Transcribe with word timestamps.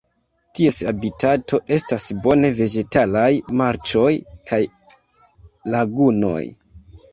Ties 0.59 0.77
habitato 0.91 1.59
estas 1.77 2.05
bone 2.23 2.51
vegetalaj 2.61 3.27
marĉoj 3.61 4.09
kaj 4.51 4.61
lagunoj. 5.77 6.45